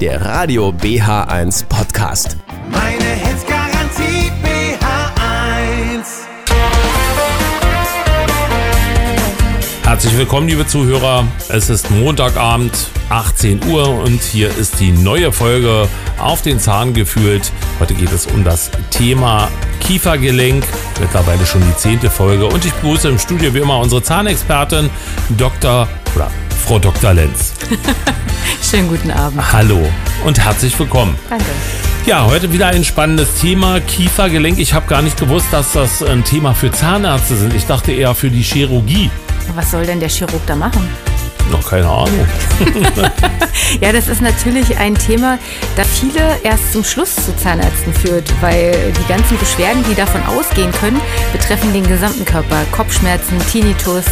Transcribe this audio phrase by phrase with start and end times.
[0.00, 2.38] der Radio BH1 Podcast.
[2.70, 6.06] Meine Hits Garantie BH1.
[9.84, 11.28] Herzlich willkommen, liebe Zuhörer.
[11.50, 12.72] Es ist Montagabend,
[13.10, 15.86] 18 Uhr und hier ist die neue Folge
[16.18, 17.52] auf den Zahn gefühlt.
[17.78, 19.48] Heute geht es um das Thema
[19.80, 20.64] Kiefergelenk.
[20.98, 24.88] Mittlerweile schon die zehnte Folge und ich begrüße im Studio wie immer unsere Zahnexpertin
[25.36, 25.86] Dr.
[26.16, 26.30] oder
[26.64, 27.12] Frau Dr.
[27.12, 27.52] Lenz.
[28.70, 29.52] Schönen guten Abend.
[29.52, 29.80] Hallo
[30.24, 31.18] und herzlich willkommen.
[31.28, 31.44] Danke.
[32.06, 34.60] Ja, heute wieder ein spannendes Thema, Kiefergelenk.
[34.60, 37.52] Ich habe gar nicht gewusst, dass das ein Thema für Zahnärzte sind.
[37.52, 39.10] Ich dachte eher für die Chirurgie.
[39.56, 40.88] Was soll denn der Chirurg da machen?
[41.50, 42.24] Noch keine Ahnung.
[43.80, 45.38] Ja, das ist natürlich ein Thema,
[45.76, 50.72] das viele erst zum Schluss zu Zahnärzten führt, weil die ganzen Beschwerden, die davon ausgehen
[50.72, 51.00] können,
[51.32, 52.64] betreffen den gesamten Körper.
[52.72, 54.04] Kopfschmerzen, Tinnitus,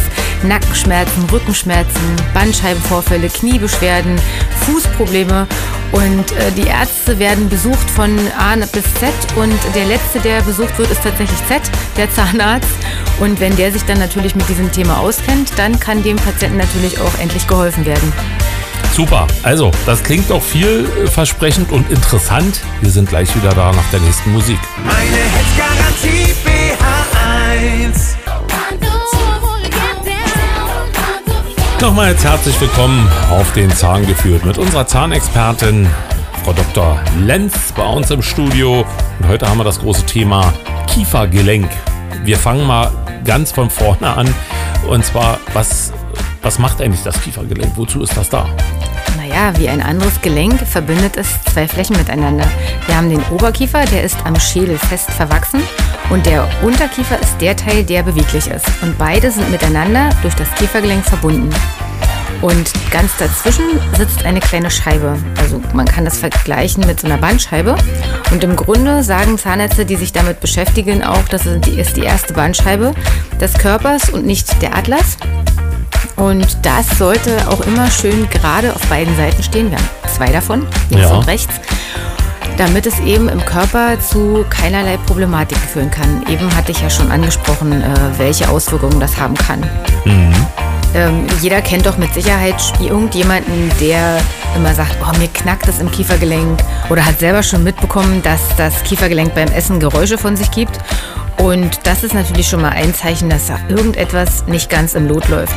[0.43, 4.19] Nackenschmerzen, Rückenschmerzen, Bandscheibenvorfälle, Kniebeschwerden,
[4.65, 5.47] Fußprobleme.
[5.91, 10.77] Und äh, die Ärzte werden besucht von A bis Z und der letzte, der besucht
[10.77, 11.61] wird, ist tatsächlich Z,
[11.97, 12.69] der Zahnarzt.
[13.19, 16.99] Und wenn der sich dann natürlich mit diesem Thema auskennt, dann kann dem Patienten natürlich
[16.99, 18.13] auch endlich geholfen werden.
[18.93, 19.27] Super.
[19.43, 22.61] Also, das klingt doch vielversprechend und interessant.
[22.81, 24.59] Wir sind gleich wieder da nach der nächsten Musik.
[24.83, 26.48] Meine Hits
[31.81, 35.87] Nochmal jetzt herzlich willkommen auf den Zahn geführt mit unserer Zahnexpertin
[36.43, 36.99] Frau Dr.
[37.19, 38.85] Lenz bei uns im Studio.
[39.19, 40.53] Und heute haben wir das große Thema
[40.87, 41.69] Kiefergelenk.
[42.25, 42.91] Wir fangen mal
[43.23, 44.35] ganz von vorne an.
[44.89, 45.93] Und zwar, was,
[46.41, 47.71] was macht eigentlich das Kiefergelenk?
[47.77, 48.45] Wozu ist das da?
[49.15, 52.45] Naja, wie ein anderes Gelenk verbindet es zwei Flächen miteinander.
[52.87, 55.63] Wir haben den Oberkiefer, der ist am Schädel fest verwachsen
[56.09, 58.65] und der Unterkiefer ist der Teil, der beweglich ist.
[58.81, 61.49] Und beide sind miteinander durch das Kiefergelenk verbunden.
[62.41, 63.65] Und ganz dazwischen
[63.97, 65.17] sitzt eine kleine Scheibe.
[65.37, 67.75] Also man kann das vergleichen mit so einer Bandscheibe.
[68.31, 72.93] Und im Grunde sagen Zahnärzte, die sich damit beschäftigen, auch, das ist die erste Bandscheibe
[73.41, 75.17] des Körpers und nicht der Atlas.
[76.15, 79.69] Und das sollte auch immer schön gerade auf beiden Seiten stehen.
[79.71, 81.15] Wir haben zwei davon, links Ja.
[81.17, 81.53] und rechts.
[82.59, 86.25] Damit es eben im Körper zu keinerlei Problematik führen kann.
[86.29, 87.85] Eben hatte ich ja schon angesprochen, äh,
[88.17, 89.63] welche Auswirkungen das haben kann.
[90.93, 94.19] Ähm, jeder kennt doch mit Sicherheit irgendjemanden, der
[94.57, 96.59] immer sagt, oh, mir knackt es im Kiefergelenk
[96.89, 100.79] oder hat selber schon mitbekommen, dass das Kiefergelenk beim Essen Geräusche von sich gibt.
[101.37, 105.29] Und das ist natürlich schon mal ein Zeichen, dass da irgendetwas nicht ganz im Lot
[105.29, 105.55] läuft.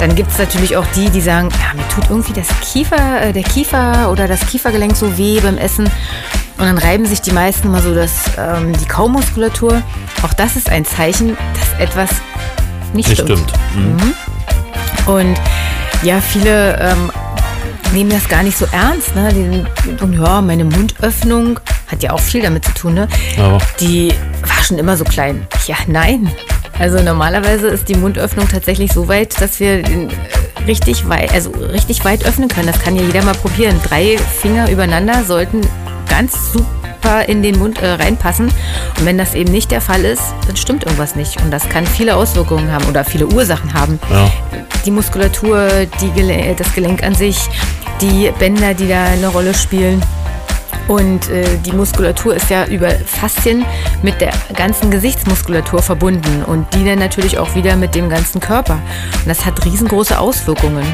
[0.00, 3.32] Dann gibt es natürlich auch die, die sagen, ja, mir tut irgendwie das Kiefer, äh,
[3.32, 5.88] der Kiefer oder das Kiefergelenk so weh beim Essen.
[6.60, 9.82] Und dann reiben sich die meisten immer so das, ähm, die Kaumuskulatur.
[10.22, 12.10] Auch das ist ein Zeichen, dass etwas
[12.92, 13.52] nicht, Nicht stimmt.
[13.74, 14.14] Mhm.
[15.06, 15.40] und
[16.02, 17.10] ja, viele ähm,
[17.92, 19.14] nehmen das gar nicht so ernst.
[19.14, 19.28] Ne?
[19.32, 22.94] Die, und ja, meine Mundöffnung hat ja auch viel damit zu tun.
[22.94, 23.08] Ne?
[23.36, 23.58] Ja.
[23.80, 25.46] Die war schon immer so klein.
[25.66, 26.30] Ja, nein.
[26.78, 30.08] Also normalerweise ist die Mundöffnung tatsächlich so weit, dass wir äh,
[30.66, 32.66] richtig weit, also richtig weit öffnen können.
[32.66, 33.80] Das kann ja jeder mal probieren.
[33.86, 35.60] Drei Finger übereinander sollten
[36.10, 38.46] ganz super in den Mund äh, reinpassen.
[38.98, 41.40] Und wenn das eben nicht der Fall ist, dann stimmt irgendwas nicht.
[41.42, 44.30] Und das kann viele Auswirkungen haben oder viele Ursachen haben Ja.
[44.84, 47.38] die Muskulatur, die Gele das Gelenk an sich,
[48.02, 50.02] die Bänder, die da eine Rolle spielen.
[50.88, 53.64] Und äh, die Muskulatur ist ja über Faszien
[54.02, 58.74] mit der ganzen Gesichtsmuskulatur verbunden und die dann natürlich auch wieder mit dem ganzen Körper.
[58.74, 60.84] Und das hat riesengroße Auswirkungen.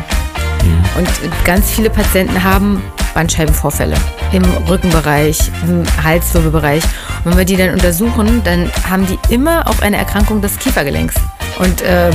[0.98, 1.08] Und
[1.44, 2.82] ganz viele Patienten haben
[3.16, 3.96] Bandscheibenvorfälle
[4.32, 6.84] im Rückenbereich, im Halswirbelbereich.
[7.24, 11.14] Und wenn wir die dann untersuchen, dann haben die immer auch eine Erkrankung des Kiefergelenks.
[11.58, 12.12] Und ähm,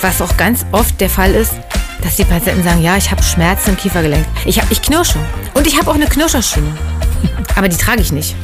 [0.00, 1.54] was auch ganz oft der Fall ist,
[2.02, 4.24] dass die Patienten sagen, ja, ich habe Schmerzen im Kiefergelenk.
[4.44, 5.18] Ich, hab, ich knirsche.
[5.54, 6.68] Und ich habe auch eine Knirscherschiene.
[7.56, 8.36] Aber die trage ich nicht.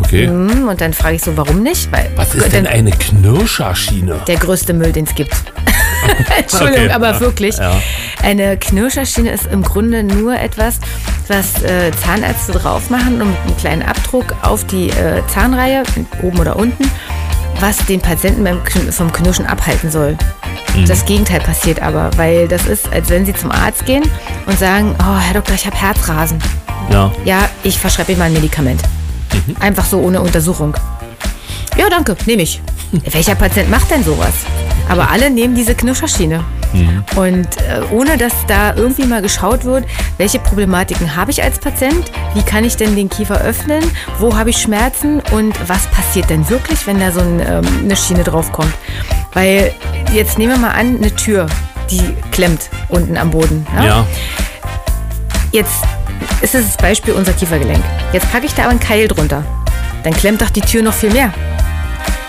[0.00, 0.26] Okay.
[0.26, 1.90] Hm, Und dann frage ich so, warum nicht?
[1.90, 4.16] Weil Was ist denn eine Knirscherschiene?
[4.26, 5.32] der größte Müll, den es gibt.
[6.38, 7.56] Entschuldigung, Okay, aber wirklich.
[7.58, 7.72] ja.
[8.22, 10.78] Eine Knirscherschiene ist im Grunde nur etwas,
[11.28, 15.82] was äh, Zahnärzte drauf machen und mit einem kleinen Abdruck auf die äh, Zahnreihe,
[16.22, 16.90] oben oder unten,
[17.60, 18.60] was den Patienten beim,
[18.90, 20.16] vom Knirschen abhalten soll.
[20.74, 20.86] Mhm.
[20.86, 24.04] Das Gegenteil passiert aber, weil das ist, als wenn Sie zum Arzt gehen
[24.46, 26.38] und sagen, oh Herr Doktor, ich habe Herzrasen.
[26.90, 27.12] Ja.
[27.24, 28.80] Ja, ich verschreibe Ihnen mal ein Medikament.
[29.46, 29.56] Mhm.
[29.60, 30.74] Einfach so ohne Untersuchung.
[31.76, 32.60] Ja, danke, nehme ich.
[32.92, 34.34] Welcher Patient macht denn sowas?
[34.88, 36.42] Aber alle nehmen diese Knirscherschiene.
[37.16, 39.86] Und äh, ohne dass da irgendwie mal geschaut wird,
[40.18, 43.82] welche Problematiken habe ich als Patient, wie kann ich denn den Kiefer öffnen,
[44.18, 47.96] wo habe ich Schmerzen und was passiert denn wirklich, wenn da so ein, ähm, eine
[47.96, 48.72] Schiene draufkommt.
[49.32, 49.72] Weil
[50.12, 51.46] jetzt nehmen wir mal an, eine Tür,
[51.90, 52.02] die
[52.32, 53.66] klemmt unten am Boden.
[53.74, 54.06] Ja.
[55.52, 55.84] Jetzt
[56.42, 57.82] ist es das Beispiel unser Kiefergelenk.
[58.12, 59.42] Jetzt packe ich da aber einen Keil drunter.
[60.04, 61.32] Dann klemmt doch die Tür noch viel mehr.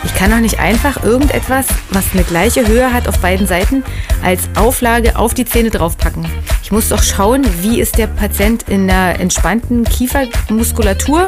[0.04, 3.84] Ich kann doch nicht einfach irgendetwas, was eine gleiche Höhe hat auf beiden Seiten,
[4.24, 6.26] als Auflage auf die Zähne draufpacken.
[6.64, 11.26] Ich muss doch schauen, wie ist der Patient in einer entspannten Kiefermuskulatur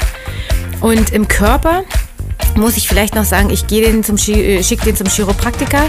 [0.79, 1.83] und im Körper
[2.56, 5.83] muss ich vielleicht noch sagen, ich gehe den zum äh, schicke den zum Chiropraktiker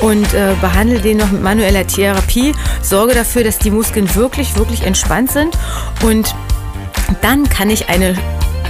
[0.00, 4.82] und äh, behandle den noch mit manueller Therapie, sorge dafür, dass die Muskeln wirklich, wirklich
[4.84, 5.56] entspannt sind
[6.02, 6.34] und
[7.20, 8.16] dann kann ich eine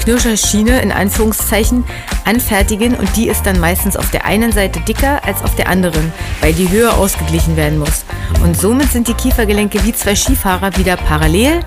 [0.05, 1.85] Knirscherschiene in Anführungszeichen
[2.25, 6.13] anfertigen und die ist dann meistens auf der einen Seite dicker als auf der anderen,
[6.41, 8.05] weil die Höhe ausgeglichen werden muss.
[8.43, 11.61] Und somit sind die Kiefergelenke wie zwei Skifahrer wieder parallel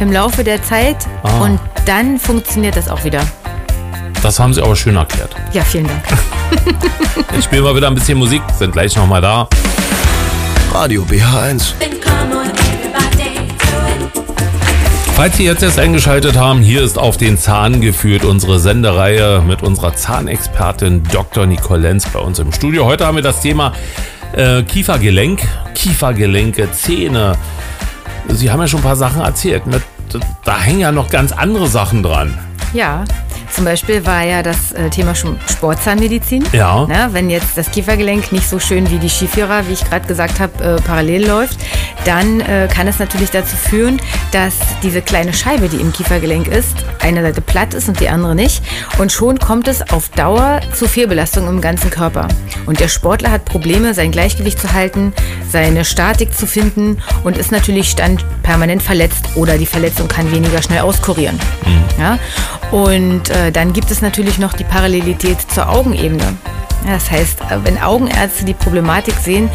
[0.00, 1.40] im Laufe der Zeit Ah.
[1.40, 3.20] und dann funktioniert das auch wieder.
[4.22, 5.34] Das haben Sie aber schön erklärt.
[5.52, 6.02] Ja, vielen Dank.
[7.32, 9.46] Jetzt spielen wir wieder ein bisschen Musik, sind gleich nochmal da.
[10.72, 11.74] Radio BH1.
[15.18, 19.64] Falls Sie jetzt erst eingeschaltet haben, hier ist auf den Zahn geführt unsere Sendereihe mit
[19.64, 21.44] unserer Zahnexpertin Dr.
[21.44, 22.84] Nicole Lenz bei uns im Studio.
[22.84, 23.72] Heute haben wir das Thema
[24.36, 25.40] äh, Kiefergelenk,
[25.74, 27.36] Kiefergelenke, Zähne.
[28.28, 29.66] Sie haben ja schon ein paar Sachen erzählt.
[29.66, 29.82] Mit,
[30.44, 32.38] da hängen ja noch ganz andere Sachen dran.
[32.72, 33.02] Ja,
[33.50, 36.44] zum Beispiel war ja das äh, Thema schon Sportzahnmedizin.
[36.52, 36.86] Ja.
[36.88, 40.40] Na, wenn jetzt das Kiefergelenk nicht so schön wie die Skifahrer, wie ich gerade gesagt
[40.40, 41.58] habe, äh, parallel läuft,
[42.04, 44.00] dann äh, kann es natürlich dazu führen,
[44.32, 48.34] dass diese kleine Scheibe, die im Kiefergelenk ist, eine Seite platt ist und die andere
[48.34, 48.62] nicht.
[48.98, 52.28] Und schon kommt es auf Dauer zu Fehlbelastung im ganzen Körper.
[52.66, 55.12] Und der Sportler hat Probleme, sein Gleichgewicht zu halten,
[55.50, 60.62] seine Statik zu finden und ist natürlich stand permanent verletzt oder die Verletzung kann weniger
[60.62, 61.38] schnell auskurieren.
[61.98, 62.18] Ja?
[62.70, 66.34] Und äh, dann gibt es natürlich noch die Parallelität zur Augenebene.
[66.86, 69.50] Das heißt, äh, wenn Augenärzte die Problematik sehen,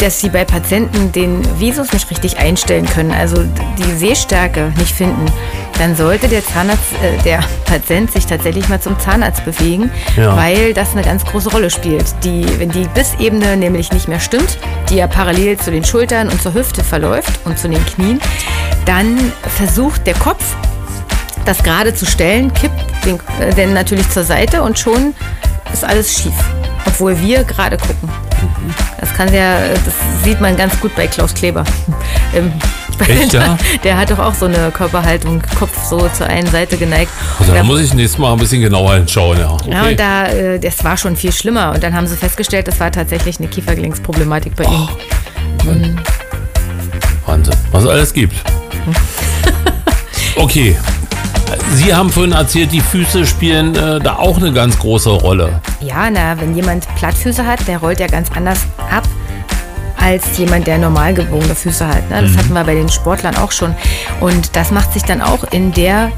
[0.00, 3.44] dass sie bei Patienten den Visus nicht richtig einstellen können, also
[3.78, 5.26] die Sehstärke nicht finden,
[5.78, 10.36] dann sollte der Zahnarzt, äh, der Patient sich tatsächlich mal zum Zahnarzt bewegen, Ja.
[10.36, 12.04] weil das eine ganz große Rolle spielt.
[12.24, 14.58] Die, wenn die Bissebene nämlich nicht mehr stimmt,
[14.88, 18.20] die ja parallel zu den Schultern und zur Hüfte verläuft und zu den Knien,
[18.86, 19.18] dann
[19.56, 20.44] versucht der Kopf
[21.44, 22.74] das gerade zu stellen, kippt
[23.04, 25.14] den, äh, natürlich zur Seite und schon
[25.72, 26.34] ist alles schief.
[26.86, 28.08] Obwohl wir gerade gucken.
[29.00, 29.94] Das kann ja, das
[30.24, 31.64] sieht man ganz gut bei Klaus Kleber.
[32.34, 32.50] Ähm,
[33.08, 33.58] Echt, ja?
[33.84, 37.10] Der hat doch auch so eine Körperhaltung, Kopf so zur einen Seite geneigt.
[37.38, 39.50] Also da muss ich nächstes Mal ein bisschen genauer hinschauen, ja.
[39.50, 39.70] Okay.
[39.70, 41.72] ja, und da, äh, das war schon viel schlimmer.
[41.72, 44.88] Und dann haben sie festgestellt, das war tatsächlich eine Kiefergelenksproblematik bei ihm.
[47.26, 48.34] Wahnsinn, was es alles gibt.
[50.36, 50.76] Okay.
[51.74, 55.60] Sie haben vorhin erzählt, die Füße spielen äh, da auch eine ganz große Rolle.
[55.80, 58.60] Ja, na, wenn jemand Plattfüße hat, der rollt ja ganz anders
[58.90, 59.04] ab
[59.96, 62.10] als jemand, der normal gebogene Füße hat.
[62.10, 62.22] Ne?
[62.22, 63.74] Das hatten wir bei den Sportlern auch schon.
[64.20, 66.10] Und das macht sich dann auch in der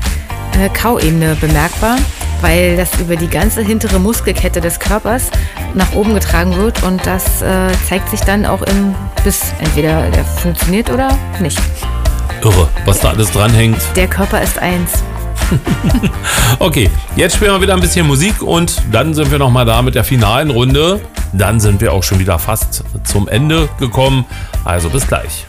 [0.58, 1.98] äh, Kauebene bemerkbar,
[2.40, 5.30] weil das über die ganze hintere Muskelkette des Körpers
[5.74, 9.52] nach oben getragen wird und das äh, zeigt sich dann auch im Biss.
[9.60, 11.60] Entweder der funktioniert oder nicht.
[12.42, 13.78] Irre, was da alles dranhängt.
[13.96, 15.02] Der Körper ist eins.
[16.58, 19.94] Okay, jetzt spielen wir wieder ein bisschen Musik und dann sind wir nochmal da mit
[19.94, 21.00] der finalen Runde.
[21.32, 24.24] Dann sind wir auch schon wieder fast zum Ende gekommen.
[24.64, 25.46] Also bis gleich.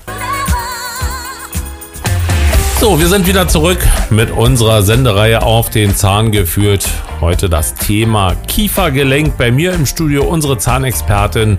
[2.80, 3.80] So, wir sind wieder zurück
[4.10, 6.88] mit unserer Sendereihe auf den Zahn geführt.
[7.22, 9.38] Heute das Thema Kiefergelenk.
[9.38, 11.58] Bei mir im Studio unsere Zahnexpertin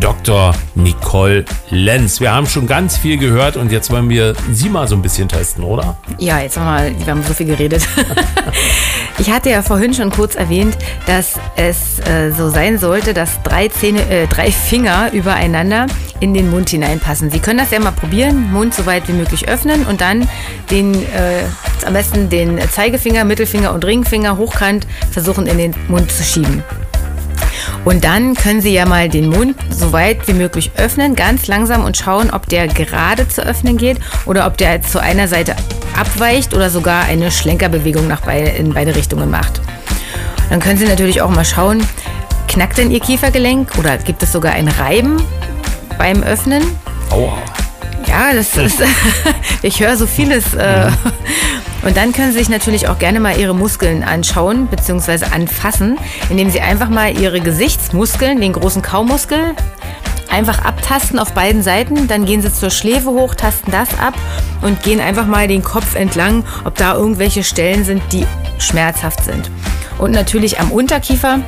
[0.00, 0.54] Dr.
[0.74, 2.20] Nicole Lenz.
[2.20, 5.28] Wir haben schon ganz viel gehört und jetzt wollen wir Sie mal so ein bisschen
[5.28, 5.96] testen, oder?
[6.18, 7.86] Ja, jetzt mal, wir haben so viel geredet.
[9.18, 10.76] ich hatte ja vorhin schon kurz erwähnt,
[11.06, 15.86] dass es äh, so sein sollte, dass drei, Zähne, äh, drei Finger übereinander
[16.20, 17.30] in den Mund hineinpassen.
[17.30, 20.28] Sie können das ja mal probieren, Mund so weit wie möglich öffnen und dann
[20.70, 21.44] den, äh,
[21.86, 26.62] am besten den Zeigefinger, Mittelfinger und Ringfinger hochkant versuchen in den Mund zu schieben.
[27.84, 31.84] Und dann können Sie ja mal den Mund so weit wie möglich öffnen, ganz langsam
[31.84, 35.56] und schauen, ob der gerade zu öffnen geht oder ob der zu einer Seite
[35.98, 39.60] abweicht oder sogar eine Schlenkerbewegung nach beide, in beide Richtungen macht.
[40.50, 41.86] Dann können Sie natürlich auch mal schauen,
[42.46, 45.22] knackt denn Ihr Kiefergelenk oder gibt es sogar ein Reiben
[45.98, 46.62] beim Öffnen?
[47.10, 47.38] Aua.
[48.06, 48.82] Ja, das ist.
[49.62, 50.54] ich höre so vieles.
[50.54, 50.90] Äh,
[51.82, 55.26] und dann können Sie sich natürlich auch gerne mal Ihre Muskeln anschauen bzw.
[55.26, 59.54] anfassen, indem Sie einfach mal Ihre Gesichtsmuskeln, den großen Kaumuskel,
[60.30, 62.08] einfach abtasten auf beiden Seiten.
[62.08, 64.14] Dann gehen Sie zur Schläfe hoch, tasten das ab
[64.62, 68.26] und gehen einfach mal den Kopf entlang, ob da irgendwelche Stellen sind, die
[68.58, 69.50] schmerzhaft sind.
[69.98, 71.40] Und natürlich am Unterkiefer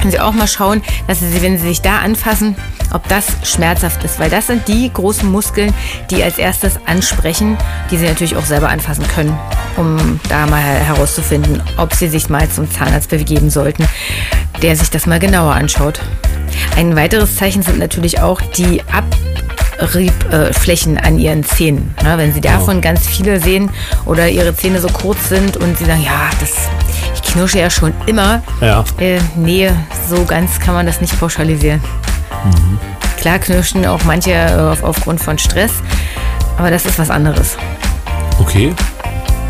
[0.00, 2.56] können Sie auch mal schauen, dass Sie, wenn Sie sich da anfassen,
[2.94, 5.74] ob das schmerzhaft ist, weil das sind die großen Muskeln,
[6.10, 7.58] die als erstes ansprechen,
[7.90, 9.36] die Sie natürlich auch selber anfassen können,
[9.76, 13.86] um da mal herauszufinden, ob Sie sich mal zum Zahnarzt begeben sollten,
[14.62, 16.00] der sich das mal genauer anschaut.
[16.76, 18.80] Ein weiteres Zeichen sind natürlich auch die
[19.80, 21.94] Abriebflächen an ihren Zähnen.
[22.04, 23.70] Ne, wenn Sie davon ganz viele sehen
[24.06, 26.52] oder Ihre Zähne so kurz sind und Sie sagen, ja, das,
[27.12, 28.40] ich knirsche ja schon immer.
[28.60, 28.84] Ja.
[29.00, 29.68] Äh, nee,
[30.08, 31.80] so ganz kann man das nicht pauschalisieren.
[33.18, 35.72] Klar knirschen auch manche äh, auf, aufgrund von Stress,
[36.58, 37.56] aber das ist was anderes.
[38.38, 38.74] Okay.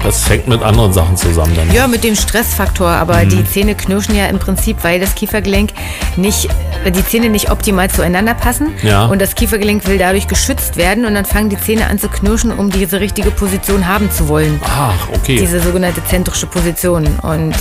[0.04, 1.72] Das hängt mit anderen Sachen zusammen dann.
[1.72, 5.70] Ja, mit dem Stressfaktor, aber die Zähne knirschen ja im Prinzip, weil das Kiefergelenk
[6.16, 6.46] nicht,
[6.84, 8.74] die Zähne nicht optimal zueinander passen.
[8.82, 9.06] Ja.
[9.06, 12.52] Und das Kiefergelenk will dadurch geschützt werden und dann fangen die Zähne an zu knirschen,
[12.52, 14.60] um diese richtige Position haben zu wollen.
[14.62, 15.38] Ach, okay.
[15.38, 17.06] Diese sogenannte zentrische Position.
[17.22, 17.54] Und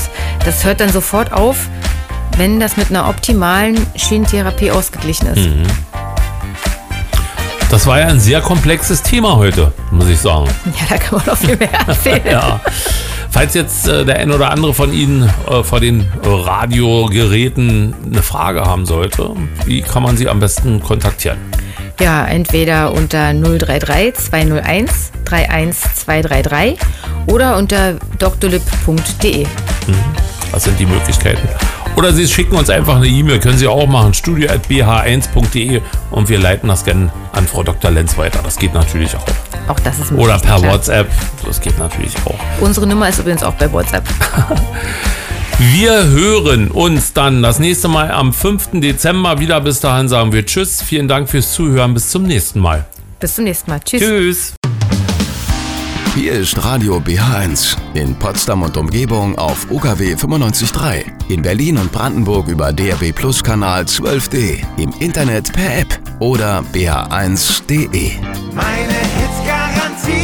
[0.44, 1.70] das hört dann sofort auf,
[2.38, 5.50] wenn das mit einer optimalen Schienentherapie ausgeglichen ist.
[7.70, 10.48] Das war ja ein sehr komplexes Thema heute, muss ich sagen.
[10.66, 12.22] Ja, da kann man noch viel mehr erzählen.
[12.30, 12.60] Ja.
[13.32, 18.62] Falls jetzt äh, der ein oder andere von Ihnen äh, vor den Radiogeräten eine Frage
[18.64, 19.32] haben sollte,
[19.66, 21.40] wie kann man Sie am besten kontaktieren?
[22.00, 26.78] Ja, entweder unter 033 201 31233
[27.26, 29.48] oder unter drlip.de.
[30.52, 31.48] Das sind die Möglichkeiten.
[31.96, 36.68] Oder Sie schicken uns einfach eine E-Mail, können Sie auch machen, studio.bh1.de und wir leiten
[36.68, 37.92] das gerne an Frau Dr.
[37.92, 38.40] Lenz weiter.
[38.44, 39.26] Das geht natürlich auch.
[39.68, 40.26] Auch das ist möglich.
[40.26, 40.74] Oder per klar.
[40.74, 41.08] WhatsApp,
[41.46, 42.40] das geht natürlich auch.
[42.62, 44.04] Unsere Nummer ist übrigens auch bei WhatsApp.
[45.60, 48.70] Wir hören uns dann das nächste Mal am 5.
[48.82, 49.62] Dezember wieder.
[49.62, 50.82] Bis dahin sagen wir Tschüss.
[50.82, 51.94] Vielen Dank fürs Zuhören.
[51.94, 52.86] Bis zum nächsten Mal.
[53.20, 53.80] Bis zum nächsten Mal.
[53.80, 54.02] Tschüss.
[54.02, 54.54] Tschüss.
[56.16, 57.76] Hier ist Radio BH1.
[57.96, 61.06] In Potsdam und Umgebung auf UKW 95.3.
[61.30, 64.64] In Berlin und Brandenburg über DRB Plus Kanal 12D.
[64.78, 68.12] Im Internet per App oder bh1.de.
[68.54, 70.23] Meine Hits Garantie.